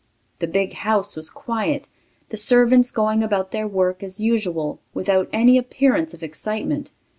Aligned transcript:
The 0.39 0.47
big 0.47 0.73
house 0.73 1.15
was 1.15 1.29
quiet, 1.29 1.87
the 2.29 2.35
servants 2.35 2.89
going 2.89 3.21
about 3.21 3.51
their 3.51 3.67
work 3.67 4.01
as 4.01 4.19
usual, 4.19 4.79
without 4.95 5.29
any 5.31 5.59
appearance 5.59 6.11
of 6.15 6.23
excitement. 6.23 6.89